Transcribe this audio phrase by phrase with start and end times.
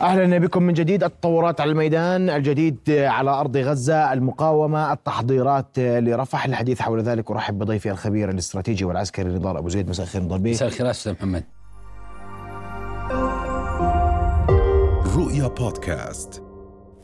[0.00, 1.04] أهلا بكم من جديد.
[1.04, 7.30] التطورات على الميدان الجديد على أرض غزة المقاومة التحضيرات لرفح الحديث حول ذلك.
[7.30, 9.88] أرحب بضيفي الخبير الاستراتيجي والعسكري نضال أبو زيد.
[9.88, 11.44] مساء الخير نضال بيه مساء الخير أستاذ محمد.
[15.16, 16.42] رؤيا بودكاست.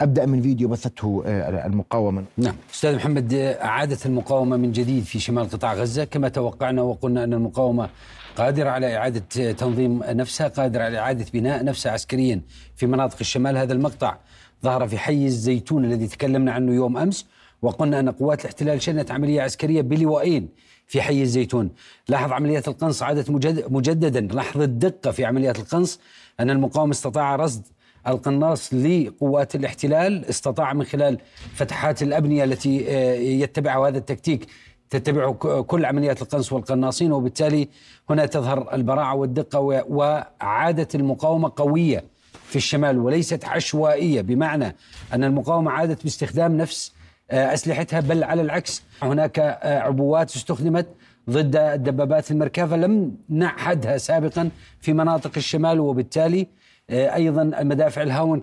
[0.00, 2.24] أبدأ من فيديو بثته آه، المقاومة.
[2.38, 2.54] نعم.
[2.74, 7.88] أستاذ محمد اعاده المقاومة من جديد في شمال قطاع غزة كما توقعنا وقلنا أن المقاومة
[8.36, 12.40] قادرة على إعادة تنظيم نفسها قادرة على إعادة بناء نفسها عسكريا
[12.76, 14.16] في مناطق الشمال هذا المقطع.
[14.62, 17.26] ظهر في حي الزيتون الذي تكلمنا عنه يوم أمس
[17.62, 20.48] وقلنا أن قوات الاحتلال شنت عملية عسكرية بلوائين
[20.86, 21.70] في حي الزيتون.
[22.08, 23.30] لاحظ عمليات القنص عادت
[23.70, 24.20] مجددا.
[24.20, 26.00] لاحظ الدقة في عمليات القنص
[26.40, 27.62] أن المقاومة استطاع رصد
[28.06, 31.18] القناص لقوات الاحتلال استطاع من خلال
[31.54, 34.46] فتحات الأبنية التي آه، يتبعها هذا التكتيك
[34.90, 37.68] تتبع كل عمليات القنص والقناصين وبالتالي
[38.10, 42.04] هنا تظهر البراعة والدقة وعادة المقاومة قوية
[42.44, 44.20] في الشمال وليست عشوائية.
[44.20, 44.76] بمعنى
[45.12, 46.92] أن المقاومة عادت باستخدام نفس
[47.30, 50.86] آه، أسلحتها بل على العكس هناك آه، عبوات استخدمت
[51.30, 52.76] ضد الدبابات المركبة.
[52.76, 54.50] لم نعهدها سابقا
[54.80, 56.46] في مناطق الشمال وبالتالي
[56.90, 58.42] آه، أيضا المدافع الهاون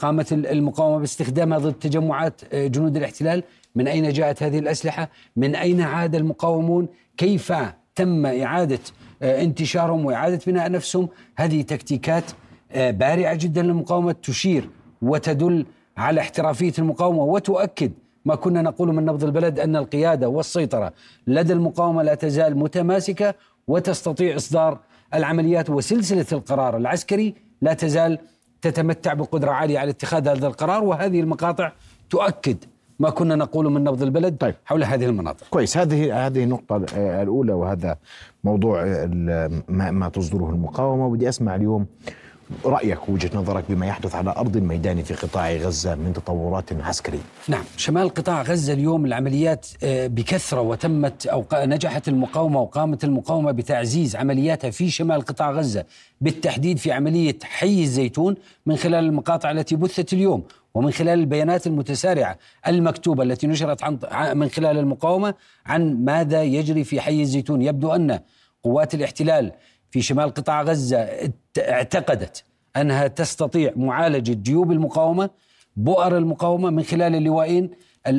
[0.00, 3.42] قامت المقاومة باستخدامها ضد تجمعات جنود الاحتلال.
[3.76, 7.52] من أين جاءت هذه الأسلحة؟ من أين عاد المقاومون؟ كيف
[7.94, 8.78] تم إعادة
[9.22, 12.24] آه، انتشارهم وإعادة بناء نفسهم؟ هذه تكتيكات
[12.72, 14.70] آه، بارعة جدا للمقاومة تشير
[15.02, 17.92] وتدل على احترافية المقاومة وتؤكد
[18.24, 20.92] ما كنا نقول من نبض البلد أن القيادة والسيطرة
[21.26, 23.34] لدى المقاومة لا تزال متماسكة
[23.68, 24.78] وتستطيع إصدار
[25.14, 28.18] العمليات وسلسلة القرار العسكري لا تزال
[28.62, 31.72] تتمتع بقدرة عالية على اتخاذ هذا القرار وهذه المقاطع
[32.10, 32.56] تؤكد
[32.98, 34.54] ما كنا نقول من نبض البلد طيب.
[34.64, 35.46] حول هذه المناطق.
[35.50, 35.76] كويس.
[35.76, 36.76] هذه هذه النقطة
[37.22, 37.96] الأولى وهذا
[38.44, 38.84] موضوع
[39.68, 41.06] ما, ما تصدره المقاومة.
[41.06, 41.86] ودي أسمع اليوم
[42.64, 47.64] رأيك وجهة نظرك بما يحدث على أرض الميدان في قطاع غزة من تطورات عسكرية؟ نعم
[47.76, 54.70] شمال قطاع غزة اليوم العمليات آه، بكثرة وتمت أو نجحت المقاومة وقامت المقاومة بتعزيز عملياتها
[54.70, 55.84] في شمال قطاع غزة
[56.20, 58.34] بالتحديد في عملية حي الزيتون
[58.66, 63.98] من خلال المقاطع التي بثت اليوم ومن خلال البيانات المتسارعة المكتوبة التي نشرت عن
[64.38, 65.34] من خلال المقاومة
[65.66, 67.62] عن ماذا يجري في حي الزيتون.
[67.62, 68.18] يبدو أن
[68.62, 69.52] قوات الاحتلال
[69.90, 71.08] في شمال قطاع غزة
[71.58, 72.44] اعتقدت
[72.76, 75.30] أنها تستطيع معالجة جيوب المقاومة
[75.76, 77.70] بؤر المقاومة من خلال اللوائين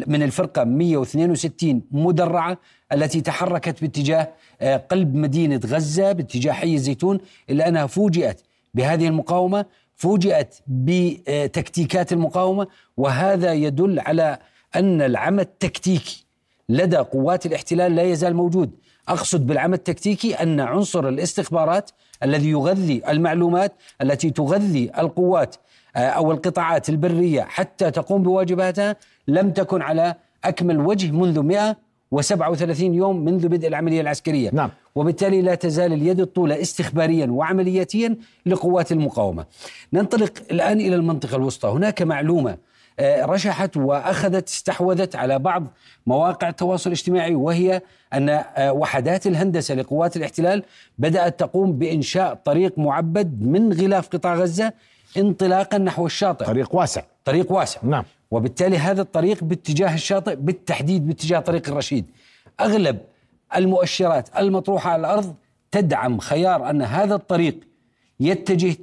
[0.07, 2.57] من الفرقة 162 مدرعة
[2.93, 4.29] التي تحركت باتجاه
[4.61, 7.19] آه، قلب مدينة غزة باتجاه حي الزيتون
[7.49, 8.41] إلا أنها فوجئت
[8.73, 12.67] بهذه المقاومة فوجئت بتكتيكات المقاومة
[12.97, 14.39] وهذا يدل على
[14.75, 16.25] أن العمى التكتيكي
[16.69, 18.71] لدى قوات الاحتلال لا يزال موجود.
[19.07, 21.91] أقصد بالعمل التكتيكي أن عنصر الاستخبارات
[22.23, 25.55] الذي يغذي المعلومات التي تغذي القوات
[25.95, 28.95] آه، أو القطاعات البرية حتى تقوم بواجباتها
[29.27, 34.49] لم تكن على أكمل وجه منذ 137 يوم منذ بدء العملية العسكرية.
[34.53, 34.69] نعم.
[34.95, 39.45] وبالتالي لا تزال اليد الطولة استخباريا وعملياتيا لقوات المقاومة.
[39.93, 41.69] ننطلق الآن إلى المنطقة الوسطى.
[41.69, 42.57] هناك معلومة آه،
[43.01, 45.67] رشحت وأخذت استحوذت على بعض
[46.07, 47.81] مواقع التواصل الاجتماعي وهي
[48.13, 50.63] أن آه، وحدات الهندسة لقوات الاحتلال
[50.97, 54.73] بدأت تقوم بإنشاء طريق معبد من غلاف قطاع غزة
[55.17, 56.45] انطلاقا نحو الشاطئ.
[56.45, 57.01] طريق واسع.
[57.25, 57.79] طريق واسع.
[57.83, 58.03] نعم.
[58.31, 62.05] وبالتالي هذا الطريق باتجاه الشاطئ بالتحديد باتجاه طريق الرشيد.
[62.59, 62.99] أغلب
[63.55, 65.35] المؤشرات المطروحة على الأرض
[65.71, 67.59] تدعم خيار أن هذا الطريق
[68.19, 68.75] يتجه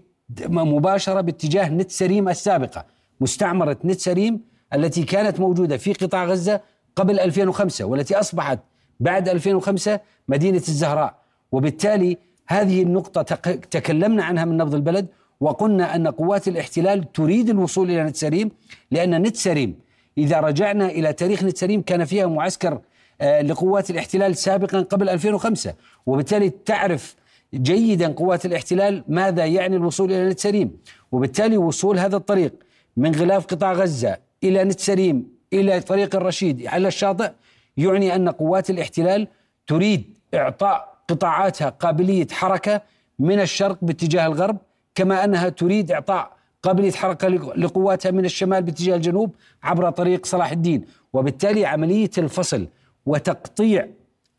[0.48, 2.93] مباشرة باتجاه نت سريم السابقة.
[3.20, 4.40] مستعمرة نت سريم
[4.74, 6.60] التي كانت موجودة في قطاع غزة
[6.96, 8.58] قبل 2005 والتي أصبحت
[9.00, 11.24] بعد 2005 مدينة الزهراء.
[11.52, 13.22] وبالتالي هذه النقطة
[13.70, 15.06] تكلمنا عنها من نبض البلد
[15.40, 18.50] وقلنا أن قوات الاحتلال تريد الوصول إلى نت سريم
[18.90, 19.74] لأن نت سريم
[20.18, 22.80] إذا رجعنا إلى تاريخ نت سريم كان فيها معسكر
[23.20, 25.74] آه، لقوات الاحتلال سابقا قبل 2005
[26.06, 27.16] وبالتالي تعرف
[27.54, 30.76] جيدا قوات الاحتلال ماذا يعني الوصول إلى نت سريم
[31.12, 32.52] وبالتالي وصول هذا الطريق
[32.96, 37.30] من غلاف قطاع غزة إلى نتسريم إلى طريق الرشيد على الشاطئ
[37.76, 39.28] يعني أن قوات الاحتلال
[39.66, 42.80] تريد إعطاء قطاعاتها قابلية حركة
[43.18, 44.56] من الشرق باتجاه الغرب
[44.94, 46.32] كما أنها تريد إعطاء
[46.62, 50.84] قابلية حركة لقواتها من الشمال باتجاه الجنوب عبر طريق صلاح الدين.
[51.12, 52.66] وبالتالي عملية الفصل
[53.06, 53.88] وتقطيع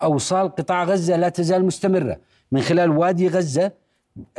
[0.03, 2.17] أوصال قطاع غزة لا تزال مستمرة.
[2.51, 3.71] من خلال وادي غزة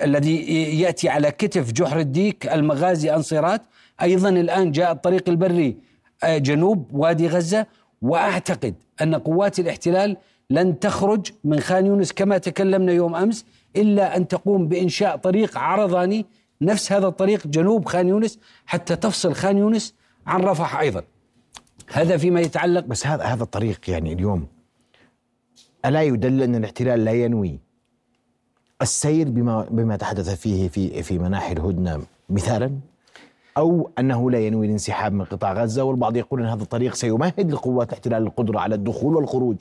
[0.02, 0.36] الذي
[0.80, 3.62] يأتي على كتف جحر الديك المغازي أنصيرات
[4.02, 5.76] أيضا الآن جاء الطريق البري
[6.25, 7.66] آه، جنوب وادي غزة
[8.02, 10.16] وأعتقد أن قوات الاحتلال
[10.50, 13.46] لن تخرج من خان يونس كما تكلمنا يوم أمس
[13.76, 16.26] إلا أن تقوم بإنشاء طريق عرضاني
[16.60, 19.94] نفس هذا الطريق جنوب خان يونس حتى تفصل خان يونس
[20.26, 21.02] عن رفح أيضا.
[21.92, 24.46] هذا فيما يتعلق بس هذا هذا الطريق يعني اليوم
[25.84, 27.60] ألا يدل أن الاحتلال لا ينوي
[28.82, 32.78] السير بما بما تحدث فيه في في مناحي الهدنة مثالا؟
[33.56, 37.88] أو أنه لا ينوي الانسحاب من قطاع غزة والبعض يقول إن هذا الطريق سيمهد لقوات
[37.88, 39.56] الاحتلال القدرة على الدخول والخروج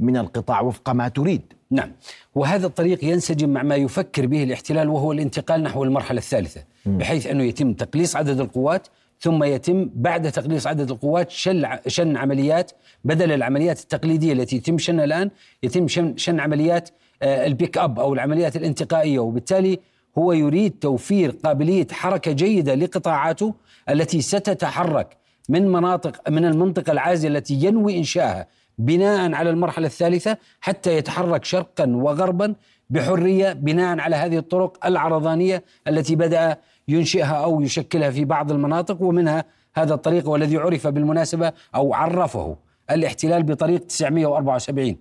[0.00, 1.42] من القطاع وفق ما تريد.
[1.70, 1.92] نعم.
[2.34, 7.44] وهذا الطريق ينسجم مع ما يفكر به الاحتلال وهو الانتقال نحو المرحلة الثالثة بحيث أنه
[7.44, 8.88] يتم تقليص عدد القوات
[9.20, 12.72] ثم يتم بعد تقليص عدد القوات شل شن عمليات
[13.04, 15.30] بدل العمليات التقليدية التي يتم شنها الآن
[15.62, 16.88] يتم شن, شن عمليات
[17.22, 19.78] آه، البيك أب أو العمليات الانتقائية وبالتالي
[20.18, 23.54] هو يريد توفير قابلية حركة جيدة لقطاعاته
[23.90, 25.16] التي ستتحرك
[25.48, 28.46] من مناطق من المنطقة العازله التي ينوي انشائها
[28.78, 32.54] بناء على المرحلة الثالثة حتى يتحرك شرقا وغربا
[32.90, 36.56] بحرية بناء على هذه الطرق العرضانية التي بدأ
[36.88, 39.44] ينشئها أو يشكلها في بعض المناطق ومنها
[39.76, 42.56] هذا الطريق والذي عرف بالمناسبة أو عرفه.
[42.90, 44.96] الاحتلال بطريق 974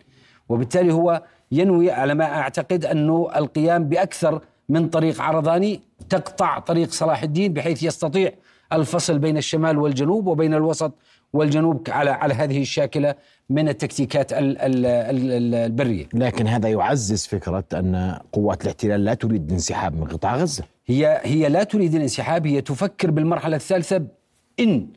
[0.50, 7.24] وبالتالي هو ينوي على ما أعتقد أنه القيام بأكثر من طريق عرضاني تقطع طريق صلاح
[7.24, 8.32] الدين بحيث يستطيع
[8.74, 10.94] الفصل بين الشمال والجنوب وبين الوسط
[11.34, 13.16] والجنوب على على هذه الشاكلة
[13.50, 16.06] من التكتيكات البرية.
[16.14, 20.64] لكن هذا يعزز فكرة أن قوات الاحتلال لا تريد الانسحاب من قطاع غزة.
[20.86, 24.04] هي هي لا تريد الانسحاب هي تفكر بالمرحلة الثالثة
[24.60, 24.88] إن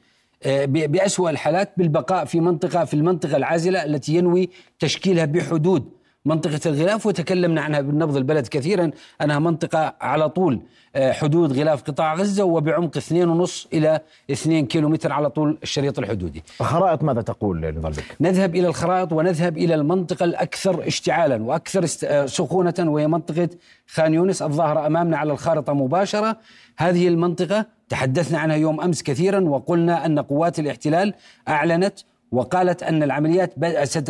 [0.42, 5.88] آه، بأسوأ الحالات بالبقاء في منطقة في المنطقة العازلة التي ينوي تشكيلها بحدود
[6.28, 8.90] منطقة الغلاف وتكلمنا عنها بالنبض البلد كثيرا.
[9.22, 10.60] أنها منطقة على طول
[10.96, 16.42] آه، حدود غلاف قطاع غزة وبعمق 2.5 إلى 2 كيلومتر على طول الشريط الحدودي.
[16.60, 22.26] الخرائط ماذا تقول نضال بك؟ نذهب إلى الخرائط ونذهب إلى المنطقة الأكثر اشتعالا وأكثر آه،
[22.26, 23.48] سخونة وهي منطقة
[23.86, 24.42] خان يونس.
[24.42, 26.36] الظاهرة أمامنا على الخارطة مباشرة.
[26.78, 31.14] هذه المنطقة تحدثنا عنها يوم أمس كثيرا وقلنا أن قوات الاحتلال
[31.48, 31.98] أعلنت
[32.32, 33.52] وقالت أن العمليات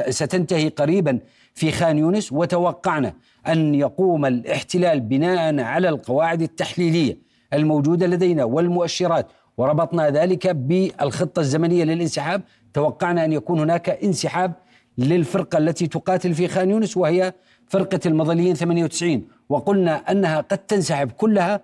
[0.09, 1.19] ستنتهي قريبا
[1.59, 3.13] في خان يونس وتوقعنا
[3.49, 7.19] أن يقوم الاحتلال بناء على القواعد التحليلية
[7.53, 9.27] الموجودة لدينا والمؤشرات.
[9.57, 12.43] وربطنا ذلك بالخطة الزمنية للانسحاب.
[12.75, 14.53] توقعنا أن يكون هناك انسحاب
[14.99, 17.33] للفرقة التي تقاتل في خان يونس وهي
[17.69, 21.61] فرقة المظليين 98 وقلنا أنها قد تنسحب كلها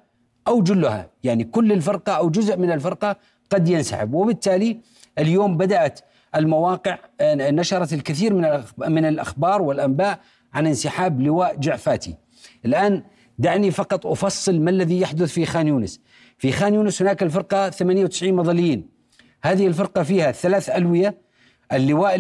[0.49, 3.17] أو جلها يعني كل الفرقة أو جزء من الفرقة
[3.50, 4.14] قد ينسحب.
[4.14, 4.81] وبالتالي
[5.19, 6.00] اليوم بدأت
[6.36, 10.20] المواقع نشرت الكثير من من الأخبار والأنباء
[10.54, 12.14] عن انسحاب لواء جعفاتي.
[12.64, 13.02] الآن
[13.38, 16.00] دعني فقط أفصل ما الذي يحدث في خان يونس.
[16.38, 18.88] في خان يونس هناك الفرقة 98 مظليين.
[19.44, 21.19] هذه الفرقة فيها ثلاث ألوية
[21.72, 22.14] اللواء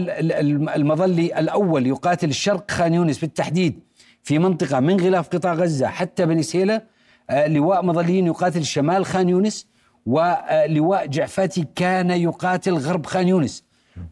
[0.76, 3.80] المظلي الأول يقاتل الشرق خان يونس بالتحديد
[4.22, 6.82] في منطقة من غلاف قطاع غزة حتى بني سهيلة
[7.30, 9.66] آه، لواء مظليين يقاتل شمال خان يونس
[10.06, 13.64] ولواء جعفاتي كان يقاتل غرب خان يونس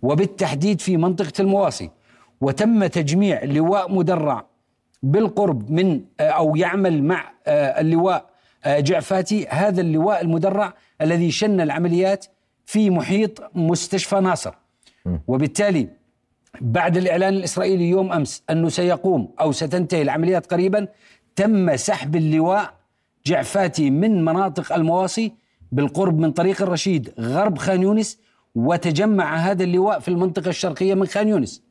[0.02, 1.90] وبالتحديد في منطقة المواصي
[2.40, 4.46] وتم تجميع لواء مدرع
[5.02, 8.30] بالقرب من آه، أو يعمل مع آه، اللواء
[8.64, 12.26] آه، جعفاتي هذا اللواء المدرع الذي شن العمليات
[12.66, 14.54] في محيط مستشفى ناصر.
[15.28, 15.88] وبالتالي
[16.60, 20.88] بعد الإعلان الإسرائيلي يوم أمس أنه سيقوم أو ستنتهي العمليات قريبا
[21.36, 22.74] تم سحب اللواء
[23.26, 25.32] جعفاتي من مناطق المواصي
[25.72, 28.18] بالقرب من طريق الرشيد غرب خان يونس
[28.54, 31.62] وتجمع هذا اللواء في المنطقة الشرقية من خان يونس.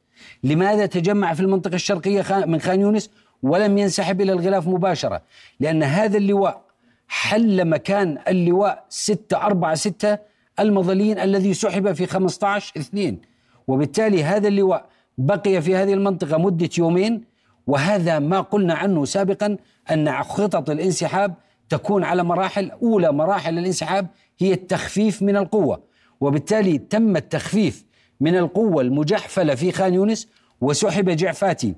[0.44, 3.10] لماذا تجمع في المنطقة الشرقية من خان يونس؟
[3.44, 5.22] ولم ينسحب إلى الغلاف مباشرة
[5.60, 6.62] لأن هذا اللواء
[7.08, 10.18] حل مكان اللواء 6 4 6
[10.60, 13.18] المظليين الذي سحب في 15 2
[13.68, 14.86] وبالتالي هذا اللواء
[15.18, 17.24] بقي في هذه المنطقة مدة يومين
[17.68, 19.58] وهذا ما قلنا عنه سابقا
[19.92, 21.34] أن خطط الانسحاب
[21.70, 23.12] تكون على مراحل أولى.
[23.12, 24.08] مراحل الانسحاب
[24.40, 25.84] هي التخفيف من القوة.
[26.22, 27.86] وبالتالي تم التخفيف
[28.20, 30.28] من القوة المجحفلة في خان يونس
[30.62, 31.76] وسحب جعفاتي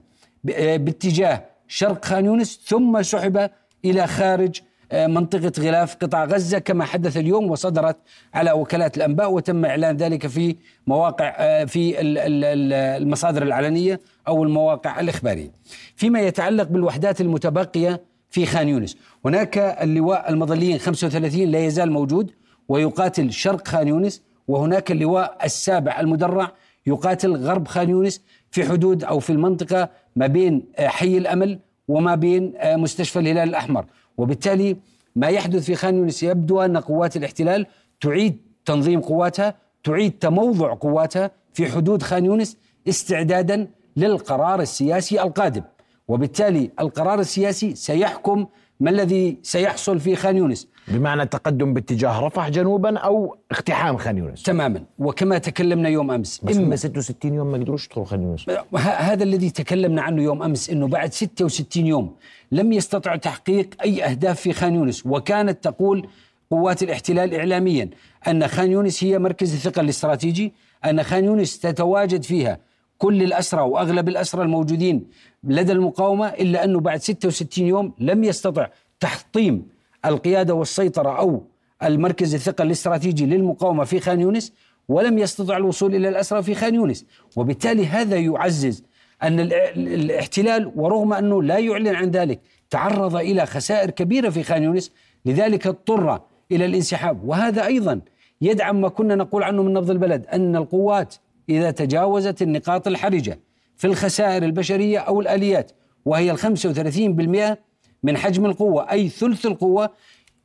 [0.55, 3.50] آه، باتجاه شرق خان يونس ثم سحب
[3.85, 7.97] إلى خارج آه، منطقة غلاف قطاع غزة كما حدث اليوم وصدرت
[8.33, 10.55] على وكالات الأنباء وتم إعلان ذلك في
[10.88, 15.51] مواقع آه، في المصادر العلنية أو المواقع الإخبارية.
[15.95, 22.31] فيما يتعلق بالوحدات المتبقية في خان يونس هناك اللواء المظليين 35 لا يزال موجود
[22.67, 26.51] ويقاتل شرق خان يونس وهناك اللواء السابع المدرع
[26.88, 28.21] يقاتل غرب خان يونس
[28.51, 33.50] في حدود أو في المنطقة ما بين آه، حي الأمل وما بين آه، مستشفى الهلال
[33.50, 33.85] الأحمر.
[34.17, 34.77] وبالتالي
[35.15, 37.65] ما يحدث في خان يونس يبدو أن قوات الاحتلال
[38.01, 42.57] تعيد تنظيم قواتها تعيد تموضع قواتها في حدود خان يونس
[42.89, 45.63] استعدادا للقرار السياسي القادم.
[46.07, 48.45] وبالتالي القرار السياسي سيحكم
[48.79, 50.67] ما الذي سيحصل في خان يونس.
[50.88, 54.44] بمعنى تقدم باتجاه رفح جنوبا أو اقتحام خان يونس.
[54.44, 54.84] تماما.
[55.00, 58.46] وكما تكلمنا يوم أمس بس هم 66 يوم ما قدروش يدخلوا خان يونس.
[58.78, 62.16] هذا الذي تكلمنا عنه يوم أمس إنه بعد 66 يوم
[62.52, 65.06] لم يستطع تحقيق أي أهداف في خان يونس.
[65.06, 66.08] وكانت تقول
[66.52, 67.90] قوات الاحتلال اعلاميا
[68.28, 70.54] أن خان يونس هي مركز الثقة الاستراتيجي
[70.86, 72.60] أن خان يونس تتواجد فيها
[72.98, 75.08] كل الأسرى وأغلب الأسرى الموجودين
[75.44, 78.68] لدى المقاومة إلا أنه بعد 66 يوم لم يستطع
[79.00, 79.73] تحطيم
[80.05, 81.43] القيادة والسيطرة أو
[81.83, 84.53] المركز الثقة الاستراتيجي للمقاومة في خان يونس
[84.89, 87.05] ولم يستطع الوصول إلى الأسرى في خان يونس.
[87.36, 88.83] وبالتالي هذا يعزز
[89.24, 89.39] أن
[89.77, 94.91] الاحتلال ورغم أنه لا يعلن عن ذلك تعرض إلى خسائر كبيرة في خان يونس
[95.25, 97.24] لذلك اضطر إلى الانسحاب.
[97.24, 98.01] وهذا أيضا
[98.41, 101.15] يدعم ما كنا نقول عنه من نبض البلد أن القوات
[101.50, 103.39] إذا تجاوزت النقاط الحرجة
[103.77, 105.72] في الخسائر البشرية أو الآليات
[106.05, 107.57] وهي وثلاثين بالمئة
[108.03, 109.89] من حجم القوة أي ثلث القوة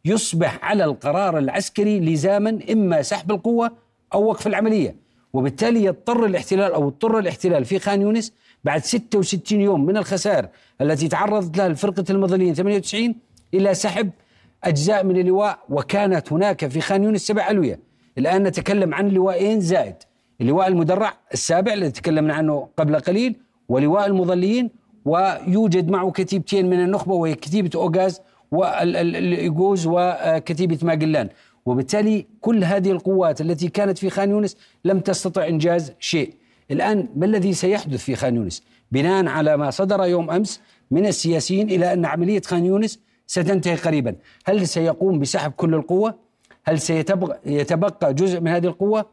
[0.04, 3.70] يصبح على القرار العسكري لزاما إما سحب القوة
[4.14, 4.96] أو وقف العملية.
[5.32, 8.32] وبالتالي يضطر الاحتلال أو اضطر الاحتلال في خان يونس
[8.64, 10.48] بعد 66 يوم من الخسائر
[10.80, 13.14] التي تعرضت لها الفرقة المظليين 98
[13.54, 14.10] إلى سحب
[14.64, 17.80] أجزاء من اللواء وكانت هناك في خان يونس سبع ألوية.
[18.18, 19.94] الآن نتكلم عن لوائين زائد
[20.40, 23.36] اللواء المدرع السابع الذي تكلمنا عنه قبل قليل
[23.68, 24.70] ولواء المظليين
[25.08, 31.28] ويوجد معه كتيبتين من النخبة وهي كتيبة أوغاز والإيغوز وكتيبة ماجلان.
[31.66, 36.34] وبالتالي كل هذه القوات التي كانت في خان يونس لم تستطع إنجاز شيء.
[36.70, 38.62] الآن ما الذي سيحدث في خان يونس؟
[38.92, 40.60] بناء على ما صدر يوم أمس
[40.90, 44.14] من السياسيين إلى أن عملية خان يونس ستنتهي قريبا.
[44.44, 46.14] هل سيقوم بسحب كل القوة؟
[46.64, 49.06] هل سيتبقى جزء من هذه القوة؟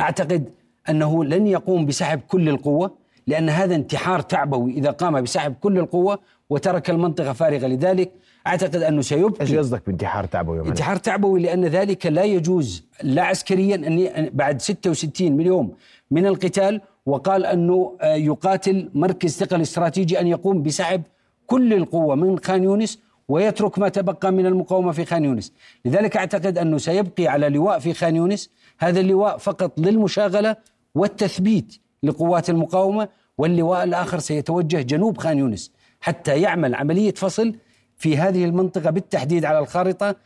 [0.00, 0.50] أعتقد
[0.88, 2.97] أنه لن يقوم بسحب كل القوة.
[3.28, 6.18] لأن هذا انتحار تعبوي إذا قام بسحب كل القوة
[6.50, 7.66] وترك المنطقة فارغة.
[7.66, 8.12] لذلك
[8.46, 12.84] أعتقد أنه سيبقي إيش قصدك بانتحار تعبوي؟ انتحار تعبوي؟ لأن ذلك لا يجوز.
[13.02, 15.74] لا عسكريا أن بعد 66 مليون
[16.10, 21.02] من القتال وقال أنه آه، يقاتل مركز ثقل استراتيجي أن يقوم بسحب
[21.46, 25.52] كل القوة من خان يونس ويترك ما تبقى من المقاومة في خان يونس،
[25.84, 28.50] لذلك أعتقد أنه سيبقي على لواء في خان يونس.
[28.78, 30.56] هذا اللواء فقط للمشاغلة
[30.94, 31.87] والتثبيت.
[32.02, 37.54] لقوات المقاومة واللواء الآخر سيتوجه جنوب خان يونس حتى يعمل عملية فصل
[37.96, 40.16] في هذه المنطقة بالتحديد على الخارطة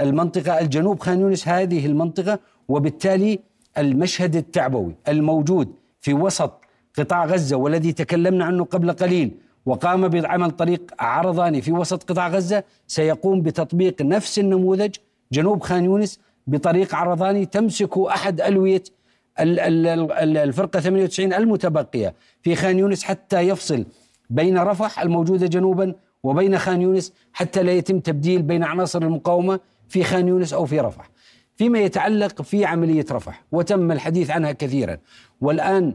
[0.00, 3.38] المنطقة الجنوب خان يونس هذه المنطقة وبالتالي
[3.78, 6.60] المشهد التعبوي الموجود في وسط
[6.98, 9.34] قطاع غزة والذي تكلمنا عنه قبل قليل
[9.66, 14.94] وقام بعمل طريق عرضاني في وسط قطاع غزة سيقوم بتطبيق نفس النموذج
[15.32, 18.82] جنوب خان يونس بطريق عرضاني تمسك أحد ألوية
[19.40, 23.84] الفرقة 98 المتبقية في خان يونس حتى يفصل
[24.30, 30.04] بين رفح الموجودة جنوبا وبين خان يونس حتى لا يتم تبديل بين عناصر المقاومة في
[30.04, 31.10] خان يونس أو في رفح.
[31.56, 34.98] فيما يتعلق في عملية رفح وتم الحديث عنها كثيرا.
[35.40, 35.94] والآن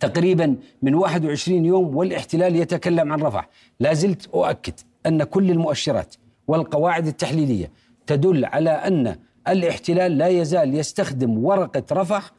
[0.00, 3.48] تقريبا من 21 يوم والاحتلال يتكلم عن رفح.
[3.80, 4.74] لا زلت أؤكد
[5.06, 6.14] أن كل المؤشرات
[6.48, 7.70] والقواعد التحليلية
[8.06, 9.16] تدل على أن
[9.48, 12.32] الاحتلال لا يزال يستخدم ورقة رفح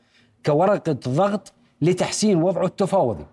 [0.46, 3.26] كورقة ضغط لتحسين وضعه التفاوضي.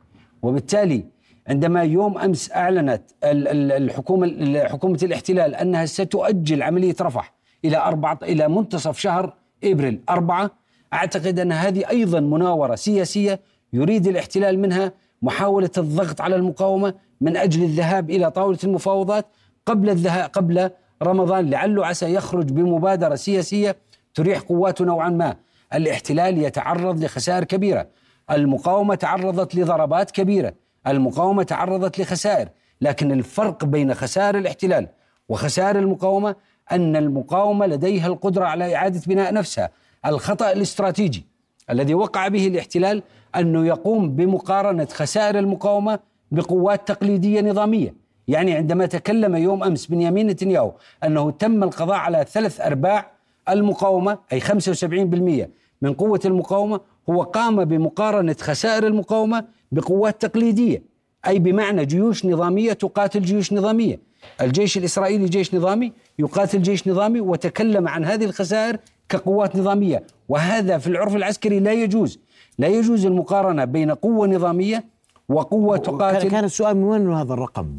[0.42, 1.04] وبالتالي
[1.48, 8.98] عندما يوم أمس أعلنت الحكومة حكومة الاحتلال أنها ستؤجل عملية رفح إلى أربعة إلى منتصف
[8.98, 10.50] شهر إبريل أربعة
[10.94, 13.40] أعتقد أن هذه أيضا مناورة سياسية
[13.72, 14.92] يريد الاحتلال منها
[15.22, 19.26] محاولة الضغط على المقاومة من أجل الذهاب إلى طاولة المفاوضات
[19.66, 20.70] قبل الذهاب قبل
[21.02, 23.76] رمضان لعله عسى يخرج بمبادرة سياسية
[24.14, 25.36] تريح قواته نوعا ما.
[25.74, 27.88] الاحتلال يتعرض لخسائر كبيرة.
[28.30, 30.54] المقاومة تعرضت لضربات كبيرة.
[30.86, 32.48] المقاومة تعرضت لخسائر.
[32.80, 34.88] لكن الفرق بين خسائر الاحتلال
[35.28, 36.36] وخسائر المقاومة
[36.72, 39.70] أن المقاومة لديها القدرة على إعادة بناء نفسها.
[40.06, 41.26] الخطأ الاستراتيجي
[41.70, 43.02] الذي وقع به الاحتلال
[43.36, 45.98] أنه يقوم بمقارنة خسائر المقاومة
[46.30, 47.94] بقوات تقليدية نظامية.
[48.28, 50.72] يعني عندما تكلم يوم أمس بنيامين نتنياهو
[51.04, 53.10] أنه تم القضاء على ثلاث أرباع
[53.48, 55.48] المقاومة أي 75%
[55.82, 60.82] من قوة المقاومة هو قام بمقارنة خسائر المقاومة بقوات تقليدية
[61.26, 64.00] أي بمعنى جيوش نظامية تقاتل جيوش نظامية.
[64.40, 68.76] الجيش الإسرائيلي جيش نظامي يقاتل جيش نظامي وتكلم عن هذه الخسائر
[69.08, 70.06] كقوات نظامية.
[70.28, 72.18] وهذا في العرف العسكري لا يجوز.
[72.58, 74.84] لا يجوز المقارنة بين قوة نظامية
[75.28, 76.30] وقوة تقاتل.
[76.30, 77.72] كان السؤال من وين هذا الرقم؟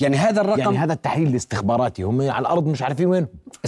[0.00, 3.26] يعني هذا الرقم يعني هذا التحليل الاستخباراتي هم على الأرض مش عارفين وين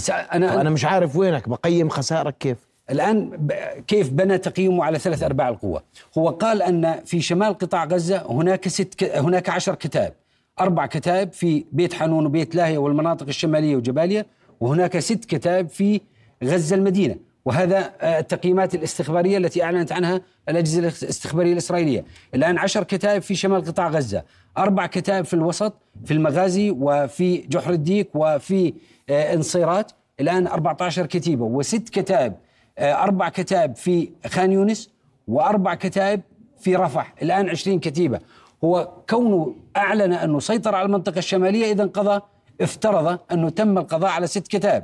[0.09, 1.49] أنا أنا مش عارف وينك.
[1.49, 3.47] بقيم خسائرك كيف؟ الآن
[3.87, 5.83] كيف بنى تقييمه على ثلاث أرباع القوة
[6.17, 9.03] هو قال أن في شمال قطاع غزة هناك ست.
[9.03, 10.13] هناك عشر كتائب
[10.59, 14.25] أربع كتائب في بيت حانون وبيت لاهية والمناطق الشمالية وجباليا
[14.59, 16.01] وهناك ست كتائب في
[16.43, 17.15] غزة المدينة.
[17.45, 22.05] وهذا آه، التقييمات الاستخبارية التي أعلنت عنها الأجهزة الاستخبارية الإسرائيلية.
[22.35, 24.23] الآن عشر كتائب في شمال قطاع غزة.
[24.57, 25.73] أربع كتائب في الوسط
[26.05, 28.73] في المغازي وفي جحر الديك وفي
[29.09, 29.91] آه، انصيرات.
[30.19, 31.45] الآن 14 كتيبة.
[31.45, 32.33] وست كتائب
[32.79, 34.89] أربع كتائب في خان يونس
[35.27, 36.21] وأربع كتائب
[36.59, 37.13] في رفح.
[37.21, 38.19] الآن 20 كتيبة.
[38.63, 42.21] هو كونه أعلن أنه سيطر على المنطقة الشمالية إذا قضى
[42.61, 44.83] افترض أنه تم القضاء على ست كتائب.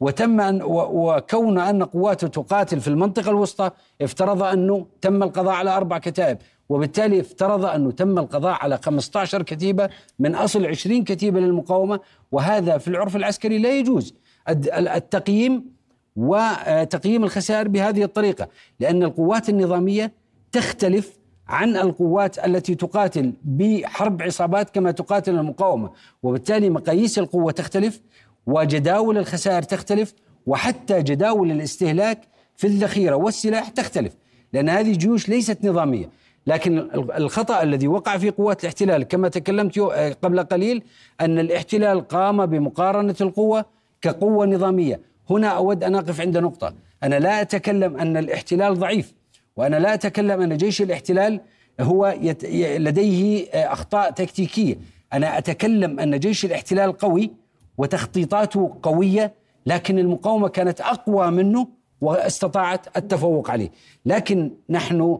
[0.00, 3.70] وتم أن وكون أن قواته تقاتل في المنطقة الوسطى
[4.02, 6.38] افترض أنه تم القضاء على أربع كتائب.
[6.68, 12.00] وبالتالي افترض أنه تم القضاء على 15 كتيبة من أصل 20 كتيبة للمقاومة.
[12.32, 14.14] وهذا في العرف العسكري لا يجوز.
[14.48, 15.72] التقييم
[16.16, 18.48] وتقييم الخسائر بهذه الطريقة
[18.80, 20.12] لأن القوات النظامية
[20.52, 21.12] تختلف
[21.48, 25.90] عن القوات التي تقاتل بحرب عصابات كما تقاتل المقاومة.
[26.22, 28.00] وبالتالي مقاييس القوة تختلف
[28.46, 30.14] وجداول الخسائر تختلف
[30.46, 32.20] وحتى جداول الاستهلاك
[32.56, 34.12] في الذخيرة والسلاح تختلف
[34.52, 36.10] لأن هذه جيوش ليست نظامية.
[36.46, 39.78] لكن الخطأ الذي وقع في قوات الاحتلال كما تكلمت
[40.22, 40.82] قبل قليل
[41.20, 43.64] أن الاحتلال قام بمقارنة القوة
[44.00, 45.00] كقوة نظامية.
[45.30, 46.74] هنا أود أن أقف عند نقطة.
[47.02, 49.14] أنا لا أتكلم أن الاحتلال ضعيف
[49.56, 51.40] وأنا لا أتكلم أن جيش الاحتلال
[51.80, 52.44] هو يت...
[52.80, 54.78] لديه أخطاء تكتيكية.
[55.12, 57.30] أنا أتكلم أن جيش الاحتلال قوي
[57.78, 59.32] وتخطيطاته قوية
[59.66, 61.68] لكن المقاومة كانت أقوى منه
[62.00, 63.70] واستطاعت التفوق عليه.
[64.06, 65.18] لكن نحن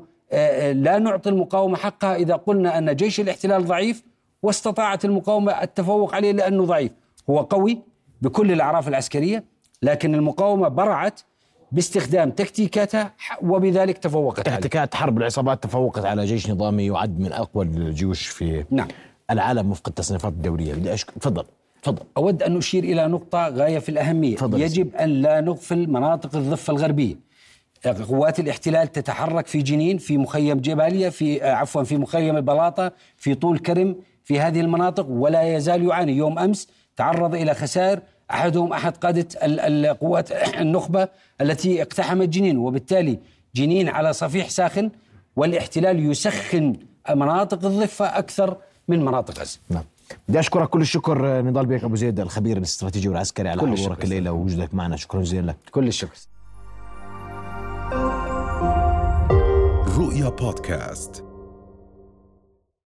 [0.73, 4.03] لا نعطي المقاومة حقها إذا قلنا أن جيش الاحتلال ضعيف
[4.43, 6.93] واستطاعت المقاومة التفوق عليه لأنه ضعيف.
[7.31, 7.79] هو قوي
[8.23, 9.45] بكل الأعراف العسكرية
[9.83, 11.21] لكن المقاومة برعت
[11.73, 13.13] باستخدام تكتيكاتها
[13.43, 18.89] وبذلك تفوقت تكتيكات حرب العصابات تفوقت على جيش نظامي يعد من أقوى الجيوش في نعم.
[19.31, 20.75] العالم وفق التصنيفات الدولية.
[20.75, 21.11] بدي أشك...
[21.11, 21.45] تفضل.
[21.83, 22.03] تفضل.
[22.17, 24.37] أود أن أشير إلى نقطة غاية في الأهمية.
[24.37, 27.15] فضل يجب أن لا نغفل مناطق الضفة الغربية.
[28.09, 33.35] قوات الاحتلال تتحرك في جنين في مخيم جباليا في آه، عفوا في مخيم البلاطة في
[33.35, 36.13] طول كرم في هذه المناطق ولا يزال يعاني.
[36.13, 38.01] يوم أمس تعرض إلى خسائر
[38.33, 41.09] أحدهم أحد قادة القوات النخبة
[41.41, 43.19] التي اقتحمت جنين وبالتالي
[43.55, 44.91] جنين على صفيح ساخن
[45.37, 46.77] والاحتلال يسخن
[47.11, 48.57] مناطق الضفة أكثر
[48.89, 49.59] من مناطق غزة.
[49.71, 49.85] نعم.
[50.29, 54.75] بدي أشكرك كل الشكر نضال بيك ابو زيد الخبير الاستراتيجي والعسكري على حضورك الليلة ووجودك
[54.75, 55.57] معنا شكرا جزيلا لك.
[55.71, 56.19] كل الشكر.
[59.99, 61.32] رؤيا بودكاست